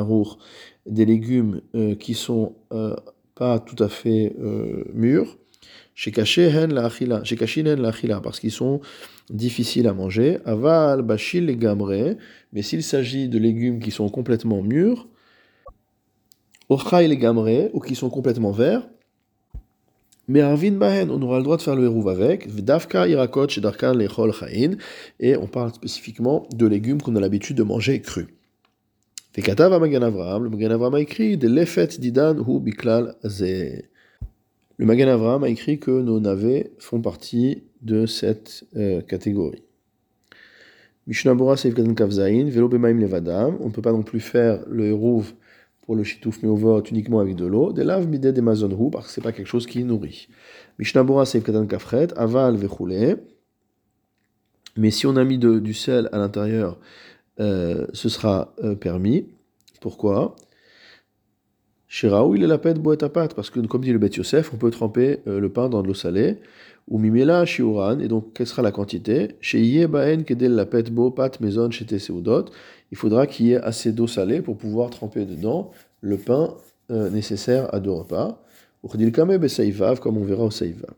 des 0.87 1.05
légumes 1.05 1.61
euh, 1.77 1.95
qui 1.95 2.15
sont 2.15 2.55
euh, 2.73 2.97
pas 3.37 3.61
tout 3.61 3.81
à 3.81 3.89
fait 3.89 4.35
euh, 4.41 4.87
mûrs. 4.93 5.39
Chez 5.95 6.13
la 6.13 6.91
parce 8.23 8.41
qu'ils 8.41 8.53
sont 8.53 8.81
difficiles 9.29 9.87
à 9.87 9.93
manger. 9.93 10.39
Aval 10.45 11.03
Bashil 11.03 11.47
Gamre, 11.59 12.17
mais 12.53 12.63
s'il 12.63 12.83
s'agit 12.83 13.29
de 13.29 13.39
légumes 13.39 13.81
qui 13.81 13.91
sont 13.91 14.09
complètement 14.09 14.63
mûrs, 14.63 15.07
Ochai 16.69 17.09
les 17.09 17.17
Gamre, 17.17 17.69
ou 17.73 17.81
qui 17.81 17.95
sont 17.95 18.11
complètement 18.11 18.53
verts, 18.53 18.89
mais 20.31 20.43
Arvin 20.43 20.71
Bahen, 20.73 21.11
on 21.11 21.21
aura 21.23 21.39
le 21.39 21.43
droit 21.43 21.57
de 21.57 21.63
faire 21.63 21.75
le 21.75 21.83
hérouv 21.83 22.09
avec. 22.09 22.49
Vdafka 22.49 23.09
irakot 23.09 23.49
shedarkan 23.49 23.95
lechol 23.95 24.33
chayin. 24.33 24.77
Et 25.19 25.37
on 25.37 25.49
parle 25.49 25.75
spécifiquement 25.75 26.47
de 26.55 26.67
légumes 26.69 27.03
qu'on 27.03 27.17
a 27.17 27.21
l'habitude 27.21 27.57
de 27.57 27.65
manger 27.65 28.01
crus. 28.01 28.29
Vekatav 29.35 29.73
Magan 29.81 30.03
Avram, 30.03 30.45
le 30.45 30.51
Magan 30.51 30.71
Avram 30.71 30.95
a 30.95 31.01
écrit 31.01 31.37
de 31.37 31.49
l'effet 31.49 31.89
didan 31.99 32.37
hu 32.47 32.61
biklal 32.61 33.17
ze. 33.25 33.90
Le 34.81 34.87
Magan 34.87 35.09
Avram 35.09 35.45
a 35.45 35.51
écrit 35.51 35.79
que 35.79 35.91
nos 35.91 36.21
navets 36.21 36.73
font 36.79 37.03
partie 37.03 37.65
de 37.83 38.07
cette 38.07 38.65
euh, 38.77 39.03
catégorie. 39.03 39.63
Seif 41.07 41.75
Katan 41.75 41.93
Kavzain, 41.93 42.49
Velo 42.49 42.67
Bemaim 42.67 42.99
Levadam. 42.99 43.59
On 43.61 43.67
ne 43.67 43.73
peut 43.73 43.83
pas 43.83 43.93
non 43.93 44.03
plus 44.03 44.21
faire 44.21 44.65
le 44.67 44.87
hérouv 44.87 45.35
pour 45.83 45.97
le 45.97 46.03
chitouf 46.03 46.43
meovot 46.43 46.83
uniquement 46.85 47.21
avec 47.21 47.37
de 47.37 47.45
l'eau, 47.45 47.75
des 47.75 47.85
laves 47.85 48.09
midé 48.09 48.33
des 48.33 48.41
mazonrou, 48.41 48.89
parce 48.89 49.09
que 49.09 49.13
c'est 49.13 49.21
pas 49.21 49.33
quelque 49.33 49.49
chose 49.49 49.67
qui 49.67 49.85
nourrit. 49.85 50.29
Seif 50.83 51.45
katan 51.45 51.67
kafret, 51.67 52.09
aval 52.17 52.57
vechoule. 52.57 53.19
Mais 54.79 54.91
si 54.91 55.07
on 55.07 55.17
a 55.17 55.25
mis 55.25 55.37
de, 55.37 55.59
du 55.59 55.75
sel 55.75 56.09
à 56.11 56.17
l'intérieur, 56.17 56.79
euh, 57.39 57.87
ce 57.93 58.09
sera 58.09 58.55
euh, 58.65 58.77
permis. 58.77 59.27
Pourquoi? 59.83 60.37
Chez 61.93 62.07
Raoul, 62.07 62.39
il 62.39 62.45
est 62.45 62.47
la 62.47 62.57
boîte 62.57 63.03
à 63.03 63.09
pâte, 63.09 63.35
parce 63.35 63.51
que 63.51 63.59
comme 63.67 63.83
dit 63.83 63.93
le 63.93 63.99
Bet 63.99 64.11
Yosef, 64.11 64.55
on 64.55 64.57
peut 64.57 64.71
tremper 64.71 65.19
euh, 65.27 65.41
le 65.41 65.49
pain 65.49 65.69
dans 65.69 65.83
de 65.83 65.89
l'eau 65.89 65.95
salée. 65.95 66.37
Ou 66.87 66.99
mimela 66.99 67.45
shiuran, 67.45 67.99
et 67.99 68.07
donc 68.07 68.33
quelle 68.33 68.47
sera 68.47 68.63
la 68.63 68.71
quantité? 68.71 69.35
Chez 69.41 69.61
Yebaen 69.61 70.23
kedel 70.23 70.53
la 70.53 70.67
pet 70.67 70.89
bo 70.93 71.11
pat 71.11 71.41
maison 71.41 71.69
chez 71.69 71.99
Seudot 71.99 72.45
il 72.93 72.97
faudra 72.97 73.27
qu'il 73.27 73.47
y 73.47 73.53
ait 73.55 73.57
assez 73.57 73.91
d'eau 73.91 74.07
salée 74.07 74.41
pour 74.41 74.57
pouvoir 74.57 74.91
tremper 74.91 75.25
dedans 75.25 75.73
le 76.01 76.17
pain 76.17 76.55
euh, 76.93 77.11
nécessaire 77.11 77.75
à 77.75 77.81
deux 77.81 77.91
repas. 77.91 78.41
Comme 78.89 80.17
on 80.17 80.25
verra 80.25 80.45
au 80.45 80.51
Saïva. 80.53 80.89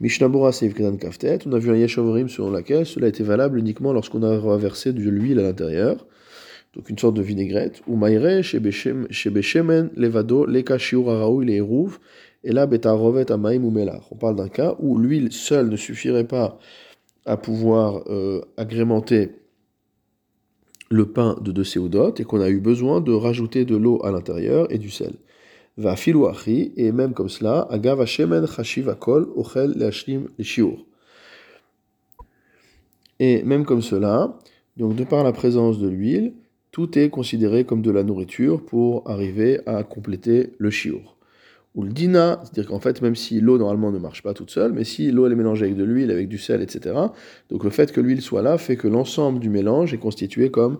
Mishnabura 0.00 0.52
Seiv 0.52 0.74
Kaftet, 0.74 1.40
on 1.44 1.52
a 1.54 1.58
vu 1.58 1.70
un 1.70 1.76
Yeshavorim 1.76 2.28
sur 2.28 2.52
laquelle 2.52 2.86
cela 2.86 3.08
était 3.08 3.24
valable 3.24 3.58
uniquement 3.58 3.92
lorsqu'on 3.92 4.22
a 4.22 4.56
versé 4.56 4.92
de 4.92 5.10
l'huile 5.10 5.40
à 5.40 5.42
l'intérieur, 5.42 6.06
donc 6.74 6.88
une 6.88 6.98
sorte 6.98 7.14
de 7.14 7.22
vinaigrette. 7.22 7.82
Ou 7.86 7.96
Maire, 7.96 8.42
Shebeshemen, 8.42 9.90
Levado, 9.96 10.46
Leka 10.46 10.78
Shiur 10.78 11.10
Araou, 11.10 11.42
Eruv, 11.42 11.98
et 12.44 12.52
là 12.52 12.66
Betarovet 12.66 13.30
Amaim 13.30 13.62
ou 13.64 13.74
On 14.10 14.16
parle 14.16 14.36
d'un 14.36 14.48
cas 14.48 14.74
où 14.78 14.98
l'huile 14.98 15.32
seule 15.32 15.68
ne 15.68 15.76
suffirait 15.76 16.26
pas 16.26 16.58
à 17.24 17.36
pouvoir 17.36 18.02
euh, 18.08 18.40
agrémenter 18.56 19.30
le 20.90 21.06
pain 21.06 21.38
de 21.40 21.52
deux 21.52 21.64
séoudotes 21.64 22.20
et 22.20 22.24
qu'on 22.24 22.40
a 22.40 22.50
eu 22.50 22.60
besoin 22.60 23.00
de 23.00 23.12
rajouter 23.12 23.64
de 23.64 23.76
l'eau 23.76 24.04
à 24.04 24.10
l'intérieur 24.10 24.70
et 24.72 24.78
du 24.78 24.90
sel. 24.90 25.14
Va 25.78 25.96
filouachi, 25.96 26.72
et 26.76 26.92
même 26.92 27.14
comme 27.14 27.30
cela, 27.30 27.66
agav 27.70 28.04
shemen 28.04 28.46
chashiv 28.46 28.90
akol 28.90 29.28
ochel 29.36 29.72
leashlim 29.74 30.28
shiur. 30.40 30.84
Et 33.18 33.42
même 33.42 33.64
comme 33.64 33.80
cela, 33.80 34.36
donc 34.76 34.96
de 34.96 35.04
par 35.04 35.24
la 35.24 35.32
présence 35.32 35.78
de 35.78 35.88
l'huile, 35.88 36.34
tout 36.72 36.98
est 36.98 37.10
considéré 37.10 37.64
comme 37.64 37.82
de 37.82 37.90
la 37.90 38.02
nourriture 38.02 38.64
pour 38.64 39.08
arriver 39.08 39.60
à 39.66 39.84
compléter 39.84 40.54
le 40.58 40.70
shiur 40.70 41.16
ou 41.74 41.84
le 41.84 41.90
dina, 41.90 42.40
c'est-à-dire 42.42 42.68
qu'en 42.68 42.80
fait, 42.80 43.00
même 43.00 43.16
si 43.16 43.40
l'eau 43.40 43.56
normalement 43.56 43.92
ne 43.92 43.98
marche 43.98 44.22
pas 44.22 44.34
toute 44.34 44.50
seule, 44.50 44.72
mais 44.72 44.84
si 44.84 45.10
l'eau 45.10 45.26
est 45.26 45.34
mélangée 45.34 45.64
avec 45.64 45.76
de 45.76 45.84
l'huile, 45.84 46.10
avec 46.10 46.28
du 46.28 46.36
sel, 46.36 46.60
etc., 46.60 46.94
donc 47.50 47.64
le 47.64 47.70
fait 47.70 47.92
que 47.92 48.00
l'huile 48.00 48.20
soit 48.20 48.42
là 48.42 48.58
fait 48.58 48.76
que 48.76 48.88
l'ensemble 48.88 49.38
du 49.38 49.48
mélange 49.48 49.94
est 49.94 49.98
constitué 49.98 50.50
comme 50.50 50.78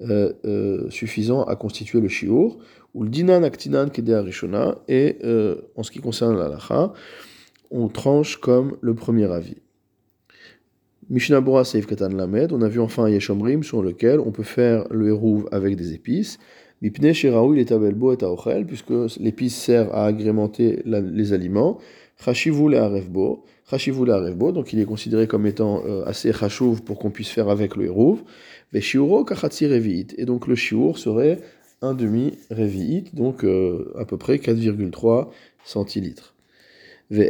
euh, 0.00 0.32
euh, 0.46 0.88
suffisant 0.88 1.44
à 1.44 1.56
constituer 1.56 2.00
le 2.00 2.08
chiour, 2.08 2.58
ou 2.94 3.04
le 3.04 3.10
dinan 3.10 3.42
aktinan 3.42 3.90
kedea 3.90 4.22
rishona, 4.22 4.78
et 4.88 5.18
euh, 5.24 5.56
en 5.76 5.82
ce 5.82 5.90
qui 5.90 5.98
concerne 6.00 6.38
la 6.38 6.48
lacha, 6.48 6.94
on 7.70 7.88
tranche 7.88 8.38
comme 8.38 8.76
le 8.80 8.94
premier 8.94 9.30
avis. 9.30 9.56
Mishnah 11.10 11.40
Bora 11.40 11.64
Seif 11.64 11.88
Katan 11.88 12.10
Lamed, 12.10 12.52
on 12.52 12.62
a 12.62 12.68
vu 12.68 12.78
enfin 12.78 13.08
Yeshomrim 13.08 13.64
sur 13.64 13.82
lequel 13.82 14.20
on 14.20 14.30
peut 14.30 14.44
faire 14.44 14.86
le 14.92 15.08
hérouv 15.08 15.48
avec 15.50 15.74
des 15.74 15.92
épices. 15.92 16.38
Mipne 16.82 17.12
Sheraou 17.12 17.54
il 17.54 17.58
est 17.58 17.72
abelbo 17.72 18.12
et 18.12 18.22
aochel, 18.22 18.64
puisque 18.64 18.92
l'épice 19.18 19.56
sert 19.56 19.92
à 19.92 20.06
agrémenter 20.06 20.82
la, 20.84 21.00
les 21.00 21.32
aliments. 21.32 21.78
Chashivu 22.24 22.68
le 22.68 22.78
arevbo, 22.78 23.44
Chashivu 23.68 24.04
le 24.04 24.12
arevbo, 24.12 24.52
donc 24.52 24.72
il 24.72 24.78
est 24.78 24.84
considéré 24.84 25.26
comme 25.26 25.46
étant 25.46 25.82
euh, 25.84 26.04
assez 26.06 26.32
chashuv 26.32 26.82
pour 26.82 27.00
qu'on 27.00 27.10
puisse 27.10 27.30
faire 27.30 27.48
avec 27.48 27.74
le 27.74 27.86
hérouv. 27.86 28.22
Veshiuro 28.72 29.24
kachatsi 29.24 29.66
revi'it, 29.66 30.14
et 30.16 30.26
donc 30.26 30.46
le 30.46 30.54
shiur 30.54 30.96
serait 30.96 31.40
un 31.82 31.94
demi 31.94 32.38
revi'it, 32.52 33.12
donc 33.16 33.42
euh, 33.42 33.92
à 33.98 34.04
peu 34.04 34.16
près 34.16 34.36
4,3 34.36 35.26
centilitres. 35.64 36.34
Il 37.10 37.20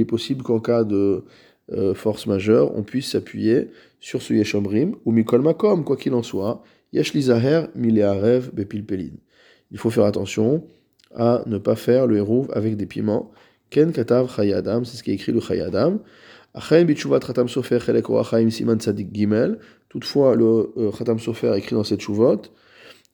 est 0.00 0.04
possible 0.04 0.42
qu'en 0.42 0.60
cas 0.60 0.84
de 0.84 1.24
euh, 1.72 1.94
force 1.94 2.26
majeure, 2.26 2.76
on 2.76 2.82
puisse 2.82 3.10
s'appuyer 3.10 3.68
sur 4.00 4.22
ce 4.22 4.34
yeshomrim, 4.34 4.96
ou 5.04 5.12
mikol 5.12 5.42
makom, 5.42 5.84
quoi 5.84 5.96
qu'il 5.96 6.14
en 6.14 6.24
soit. 6.24 6.64
Il 6.92 7.04
faut 9.76 9.90
faire 9.90 10.04
attention 10.04 10.64
à 11.14 11.42
ne 11.46 11.58
pas 11.58 11.76
faire 11.76 12.08
le 12.08 12.16
hérouv 12.16 12.48
avec 12.52 12.76
des 12.76 12.86
piments. 12.86 13.30
Ken 13.70 13.92
katav 13.92 14.34
chayadam, 14.34 14.84
c'est 14.84 14.96
ce 14.96 15.04
qui 15.04 15.12
est 15.12 15.14
écrit 15.14 15.30
le 15.30 15.40
chayadam. 15.40 16.00
Achen 16.54 16.84
bichuvat 16.84 17.20
khatam 17.20 17.48
sofer 17.48 17.78
siman 18.50 18.80
tzadik 18.80 19.12
gimel. 19.12 19.58
Toutefois, 19.88 20.34
le 20.34 20.72
euh, 20.76 20.90
khatam 20.90 21.20
sofer 21.20 21.56
écrit 21.56 21.76
dans 21.76 21.84
cette 21.84 22.00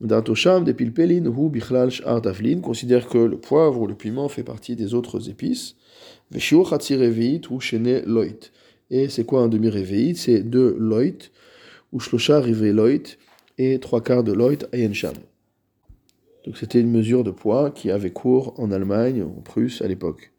chuvot, 0.01 0.09
D'Antosham 0.09 0.65
de 0.65 0.73
Pilpelin 0.73 1.27
ou 1.27 1.49
Bichlal 1.49 1.91
Tavlin 2.23 2.61
considère 2.61 3.09
que 3.09 3.19
le 3.19 3.39
poivre 3.39 3.81
ou 3.81 3.87
le 3.87 3.95
piment 3.95 4.29
fait 4.29 4.45
partie 4.45 4.77
des 4.77 4.95
autres 4.95 5.31
épices. 5.31 5.77
Reveit 6.33 7.43
ou 7.51 7.61
Shene 7.61 8.03
Loit. 8.07 8.51
Et 8.91 9.09
c'est 9.09 9.25
quoi 9.25 9.43
un 9.43 9.49
demi-réveillite 9.49 10.19
C'est 10.19 10.43
deux 10.43 10.77
Loit 10.79 11.31
ou 11.93 12.01
Shlosha 12.01 12.41
Rive 12.41 12.73
Loit 12.73 13.17
et 13.59 13.79
trois 13.81 14.03
quarts 14.03 14.25
de 14.25 14.33
Loit 14.33 14.67
Ayensham. 14.73 15.15
Donc 16.45 16.57
c'était 16.59 16.81
une 16.81 16.91
mesure 16.91 17.25
de 17.25 17.33
poids 17.33 17.71
qui 17.71 17.91
avait 17.91 18.11
cours 18.11 18.55
en 18.61 18.71
Allemagne, 18.71 19.23
en 19.23 19.41
Prusse 19.41 19.83
à 19.83 19.89
l'époque. 19.89 20.33